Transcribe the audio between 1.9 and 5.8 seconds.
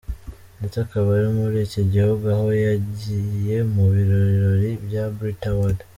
gihugu, aho yagiye mu birori bya Brit Award.